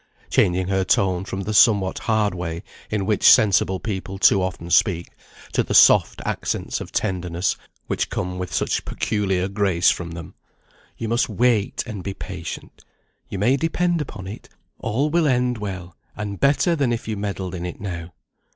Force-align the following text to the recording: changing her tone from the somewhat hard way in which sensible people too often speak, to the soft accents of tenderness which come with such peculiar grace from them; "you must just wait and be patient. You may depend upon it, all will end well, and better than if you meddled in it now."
changing 0.31 0.67
her 0.67 0.83
tone 0.83 1.23
from 1.23 1.41
the 1.41 1.53
somewhat 1.53 1.99
hard 1.99 2.33
way 2.33 2.63
in 2.89 3.05
which 3.05 3.21
sensible 3.31 3.79
people 3.79 4.17
too 4.17 4.41
often 4.41 4.67
speak, 4.71 5.09
to 5.53 5.61
the 5.61 5.75
soft 5.75 6.23
accents 6.25 6.81
of 6.81 6.91
tenderness 6.91 7.55
which 7.85 8.09
come 8.09 8.39
with 8.39 8.51
such 8.51 8.83
peculiar 8.83 9.47
grace 9.47 9.91
from 9.91 10.09
them; 10.09 10.33
"you 10.97 11.07
must 11.07 11.27
just 11.27 11.37
wait 11.39 11.83
and 11.85 12.03
be 12.03 12.15
patient. 12.15 12.83
You 13.29 13.37
may 13.37 13.57
depend 13.57 14.01
upon 14.01 14.25
it, 14.25 14.49
all 14.79 15.11
will 15.11 15.27
end 15.27 15.59
well, 15.59 15.95
and 16.17 16.39
better 16.39 16.75
than 16.75 16.91
if 16.91 17.07
you 17.07 17.15
meddled 17.15 17.53
in 17.53 17.63
it 17.63 17.79
now." 17.79 18.11